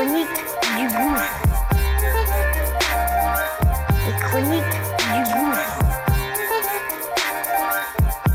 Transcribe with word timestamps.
La 0.00 0.06
chronique 0.06 0.40
du 0.78 0.86
gouffre. 0.96 1.28
Les 4.06 4.14
chroniques 4.18 4.76
du 4.96 5.20
gouffre. 5.34 5.68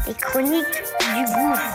Les 0.05 0.13
chroniques 0.13 0.83
du 1.15 1.23
gouffre. 1.33 1.67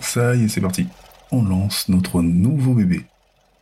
Ça 0.00 0.34
y 0.34 0.44
est, 0.44 0.48
c'est 0.48 0.62
parti. 0.62 0.88
On 1.32 1.42
lance 1.42 1.90
notre 1.90 2.22
nouveau 2.22 2.72
bébé. 2.72 3.04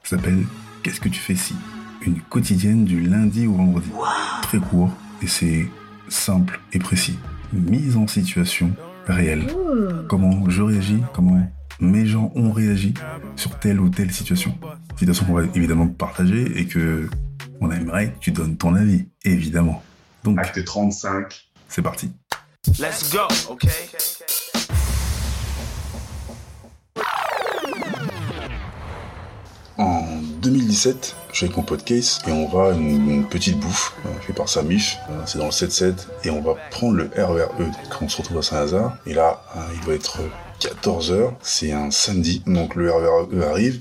Ça 0.05 0.11
s'appelle 0.17 0.47
Qu'est-ce 0.85 1.01
que 1.01 1.09
tu 1.09 1.19
fais 1.19 1.35
si? 1.35 1.57
Une 2.03 2.21
quotidienne 2.21 2.85
du 2.85 3.01
lundi 3.01 3.49
au 3.49 3.55
vendredi. 3.55 3.91
Très 4.43 4.59
court 4.59 4.91
et 5.23 5.27
c'est 5.27 5.69
simple 6.09 6.61
et 6.73 6.79
précis. 6.79 7.19
Mise 7.53 7.97
en 7.97 8.07
situation 8.07 8.73
réelle. 9.07 9.47
Comment 10.09 10.49
je 10.49 10.63
réagis, 10.63 11.03
comment 11.13 11.41
mes 11.81 12.07
gens 12.07 12.31
ont 12.35 12.53
réagi 12.53 12.95
sur 13.37 13.59
telle 13.59 13.81
ou 13.81 13.89
telle 13.89 14.13
situation. 14.13 14.57
Situation 14.97 15.25
qu'on 15.25 15.35
va 15.35 15.45
évidemment 15.55 15.89
partager 15.89 16.59
et 16.59 16.67
que 16.67 17.09
on 17.61 17.71
aimerait 17.71 18.13
que 18.13 18.19
tu 18.19 18.33
donnes 18.33 18.57
ton 18.57 18.75
avis, 18.75 19.09
évidemment. 19.25 19.83
Donc, 20.25 20.39
Acte 20.39 20.65
35. 20.65 21.51
c'est 21.69 21.83
parti. 21.83 22.13
Let's 22.79 23.11
go, 23.11 23.27
okay? 23.51 23.69
2017, 30.51 31.17
je 31.31 31.37
suis 31.37 31.47
avec 31.47 31.57
mon 31.57 31.63
pote 31.63 31.85
Case 31.85 32.21
et 32.27 32.33
on 32.33 32.49
va 32.49 32.71
à 32.71 32.73
une, 32.73 33.25
petite 33.29 33.59
bouffe 33.61 33.95
euh, 34.05 34.09
fait 34.21 34.33
par 34.33 34.49
Samif. 34.49 34.97
Euh, 35.09 35.23
C'est 35.25 35.39
dans 35.39 35.47
le 35.47 35.51
7-7 35.51 35.95
et 36.25 36.31
on 36.31 36.41
va 36.41 36.55
prendre 36.71 36.97
le 36.97 37.11
RERE 37.17 37.51
quand 37.89 38.07
on 38.07 38.09
se 38.09 38.17
retrouve 38.17 38.39
à 38.39 38.43
Saint-Lazare. 38.43 38.97
Et 39.07 39.15
là, 39.15 39.41
euh, 39.57 39.61
il 39.75 39.87
va 39.87 39.95
être 39.95 40.19
14h, 40.61 41.33
c'est 41.43 41.73
un 41.73 41.91
samedi, 41.91 42.43
donc 42.47 42.75
le 42.75 42.93
RERE 42.93 43.29
arrive, 43.49 43.81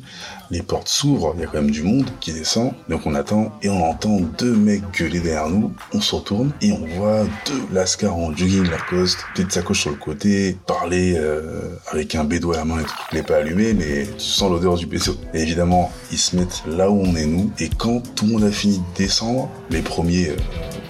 les 0.49 0.61
portes 0.61 0.87
s'ouvrent, 0.87 1.33
il 1.35 1.41
y 1.41 1.43
a 1.43 1.47
quand 1.47 1.61
même 1.61 1.71
du 1.71 1.83
monde 1.83 2.09
qui 2.21 2.31
descend, 2.31 2.73
donc 2.87 3.05
on 3.05 3.13
attend 3.15 3.51
et 3.61 3.69
on 3.69 3.83
entend 3.83 4.19
deux 4.37 4.55
mecs 4.55 4.81
gueuler 4.97 5.19
derrière 5.19 5.49
nous, 5.49 5.73
on 5.93 6.01
se 6.01 6.15
retourne 6.15 6.51
et 6.61 6.71
on 6.71 6.85
voit 6.95 7.25
deux 7.45 7.61
lascars 7.73 8.15
en 8.15 8.35
jogging 8.35 8.69
Lacoste, 8.69 9.19
petite 9.35 9.51
sacoche 9.51 9.81
sur 9.81 9.91
le 9.91 9.97
côté, 9.97 10.57
parler 10.65 11.15
euh, 11.17 11.75
avec 11.91 12.15
un 12.15 12.23
bédo 12.23 12.53
à 12.53 12.57
la 12.57 12.65
main 12.65 12.79
et 12.79 12.83
tout. 12.83 12.93
Il 13.11 13.17
n'est 13.17 13.23
pas 13.23 13.37
allumé, 13.37 13.73
mais 13.73 14.07
tu 14.17 14.25
sens 14.25 14.49
l'odeur 14.49 14.75
du 14.75 14.85
bédo. 14.85 15.15
Évidemment, 15.33 15.91
ils 16.11 16.17
se 16.17 16.35
mettent 16.35 16.63
là 16.65 16.89
où 16.89 17.01
on 17.01 17.15
est 17.15 17.25
nous, 17.25 17.51
et 17.59 17.69
quand 17.69 18.01
tout 18.15 18.25
le 18.25 18.31
monde 18.33 18.43
a 18.45 18.51
fini 18.51 18.77
de 18.79 18.97
descendre, 18.97 19.49
les 19.69 19.81
premiers, 19.81 20.29
euh, 20.29 20.35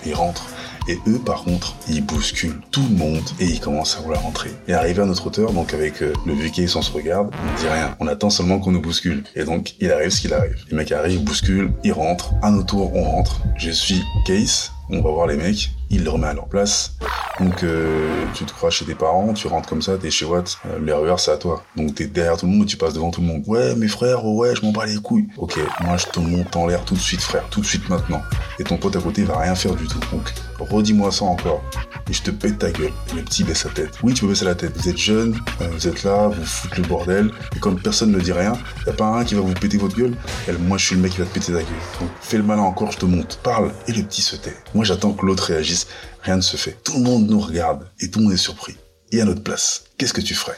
ils 0.05 0.13
rentrent. 0.13 0.45
Et 0.89 0.97
eux, 1.07 1.19
par 1.19 1.43
contre, 1.43 1.75
ils 1.87 2.03
bousculent 2.03 2.59
tout 2.71 2.81
le 2.89 2.95
monde 2.95 3.21
et 3.39 3.45
ils 3.45 3.59
commencent 3.59 3.95
à 3.95 4.01
vouloir 4.01 4.23
rentrer. 4.23 4.49
Et 4.67 4.73
arrivé 4.73 5.03
à 5.03 5.05
notre 5.05 5.27
hauteur, 5.27 5.53
donc 5.53 5.75
avec 5.75 6.01
euh, 6.01 6.13
le 6.25 6.49
case, 6.49 6.75
on 6.75 6.81
se 6.81 6.91
regarde, 6.91 7.29
on 7.31 7.51
ne 7.51 7.57
dit 7.57 7.67
rien. 7.67 7.95
On 7.99 8.07
attend 8.07 8.31
seulement 8.31 8.57
qu'on 8.57 8.71
nous 8.71 8.81
bouscule. 8.81 9.23
Et 9.35 9.43
donc, 9.43 9.75
il 9.79 9.91
arrive 9.91 10.09
ce 10.09 10.21
qu'il 10.21 10.33
arrive. 10.33 10.55
Les 10.71 10.75
mecs 10.75 10.91
arrivent, 10.91 11.23
bousculent, 11.23 11.71
ils 11.83 11.93
rentrent. 11.93 12.33
À 12.41 12.49
notre 12.49 12.65
tour, 12.65 12.91
on 12.95 13.03
rentre. 13.03 13.39
Je 13.55 13.69
suis 13.69 14.01
case. 14.25 14.71
On 14.91 15.01
va 15.01 15.11
voir 15.11 15.27
les 15.27 15.37
mecs. 15.37 15.69
Il 15.91 16.03
le 16.03 16.09
remet 16.09 16.27
à 16.27 16.33
leur 16.33 16.47
place. 16.47 16.95
Donc, 17.39 17.63
euh, 17.63 18.25
tu 18.33 18.43
te 18.45 18.51
crois 18.51 18.69
chez 18.69 18.85
tes 18.85 18.95
parents, 18.95 19.33
tu 19.33 19.47
rentres 19.47 19.69
comme 19.69 19.81
ça, 19.81 19.97
t'es 19.97 20.09
chez 20.09 20.25
Watt. 20.25 20.57
Euh, 20.65 20.79
le 20.79 20.93
RER, 20.93 21.15
c'est 21.17 21.31
à 21.31 21.37
toi. 21.37 21.63
Donc, 21.75 21.95
t'es 21.95 22.07
derrière 22.07 22.37
tout 22.37 22.47
le 22.47 22.51
monde 22.51 22.65
tu 22.65 22.75
passes 22.75 22.93
devant 22.93 23.11
tout 23.11 23.21
le 23.21 23.27
monde. 23.27 23.43
Ouais, 23.47 23.75
mes 23.75 23.87
frères, 23.87 24.25
ouais, 24.25 24.55
je 24.55 24.65
m'en 24.65 24.71
bats 24.71 24.85
les 24.85 24.97
couilles. 24.97 25.27
Ok, 25.37 25.59
moi, 25.81 25.97
je 25.97 26.05
te 26.07 26.19
monte 26.19 26.55
en 26.55 26.67
l'air 26.67 26.83
tout 26.85 26.95
de 26.95 26.99
suite, 26.99 27.21
frère. 27.21 27.43
Tout 27.49 27.61
de 27.61 27.65
suite 27.65 27.87
maintenant. 27.89 28.21
Et 28.59 28.63
ton 28.63 28.77
pote 28.77 28.95
à 28.95 29.01
côté 29.01 29.23
va 29.23 29.37
rien 29.37 29.55
faire 29.55 29.75
du 29.75 29.87
tout. 29.87 29.99
Donc, 30.11 30.33
redis-moi 30.59 31.11
ça 31.11 31.25
encore. 31.25 31.61
Et 32.09 32.13
je 32.13 32.23
te 32.23 32.31
pète 32.31 32.57
ta 32.57 32.71
gueule. 32.71 32.91
Et 33.11 33.15
le 33.15 33.21
petit 33.23 33.43
baisse 33.43 33.65
la 33.65 33.71
tête. 33.71 33.91
Oui, 34.01 34.13
tu 34.13 34.21
peux 34.21 34.29
baisser 34.29 34.45
la 34.45 34.55
tête. 34.55 34.75
Vous 34.75 34.89
êtes 34.89 34.97
jeune, 34.97 35.39
euh, 35.61 35.67
vous 35.71 35.87
êtes 35.87 36.03
là, 36.03 36.27
vous 36.27 36.43
foutez 36.43 36.81
le 36.81 36.87
bordel. 36.87 37.31
Et 37.55 37.59
comme 37.59 37.79
personne 37.79 38.11
ne 38.11 38.19
dit 38.19 38.31
rien, 38.31 38.53
y 38.87 38.89
a 38.89 38.93
pas 38.93 39.05
un 39.05 39.23
qui 39.23 39.35
va 39.35 39.41
vous 39.41 39.53
péter 39.53 39.77
votre 39.77 39.95
gueule. 39.95 40.15
Et 40.47 40.51
moi, 40.53 40.77
je 40.77 40.85
suis 40.87 40.95
le 40.95 41.01
mec 41.01 41.11
qui 41.11 41.19
va 41.19 41.25
te 41.25 41.33
péter 41.33 41.53
ta 41.53 41.59
gueule. 41.59 41.65
Donc, 41.99 42.09
fais 42.21 42.37
le 42.37 42.43
malin 42.43 42.63
encore, 42.63 42.91
je 42.91 42.97
te 42.97 43.05
monte. 43.05 43.39
Parle. 43.43 43.71
Et 43.87 43.91
le 43.91 44.03
petit 44.03 44.21
se 44.21 44.35
tait. 44.35 44.55
Moi, 44.73 44.85
j'attends 44.85 45.13
que 45.13 45.25
l'autre 45.25 45.43
réagisse. 45.43 45.87
Rien 46.23 46.37
ne 46.37 46.41
se 46.41 46.57
fait. 46.57 46.77
Tout 46.83 46.93
le 46.93 47.03
monde 47.03 47.29
nous 47.29 47.39
regarde. 47.39 47.87
Et 47.99 48.09
tout 48.09 48.19
le 48.19 48.25
monde 48.25 48.33
est 48.33 48.37
surpris. 48.37 48.75
Et 49.11 49.21
à 49.21 49.25
notre 49.25 49.43
place, 49.43 49.83
qu'est-ce 49.97 50.13
que 50.13 50.21
tu 50.21 50.35
ferais? 50.35 50.57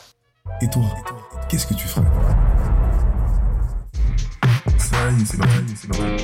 Et 0.62 0.70
toi, 0.70 0.84
qu'est-ce 1.50 1.66
que 1.68 1.74
tu 1.74 1.88
ferais? 1.88 2.06
Ça 4.78 4.96
y 5.12 5.22
est, 5.22 5.26
c'est 5.26 5.38
parti, 5.38 5.74
c'est 5.76 5.88
parti. 5.88 6.24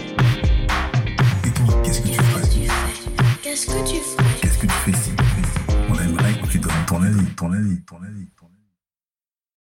Et 1.46 1.52
toi, 1.52 1.82
qu'est-ce 1.84 2.02
que 2.02 2.08
tu 2.08 2.14
ferais? 2.14 2.42
Qu'est-ce 3.42 3.66
que 3.66 3.90
tu 3.90 3.96
fais 3.96 4.24
Qu'est-ce 4.42 4.46
que 4.46 4.50
tu 4.50 4.50
fais 4.50 4.57
ton 6.98 7.04
avis, 7.04 7.36
ton 7.36 7.52
avis. 7.54 7.82
Ton 7.86 8.04
avis. 8.04 8.28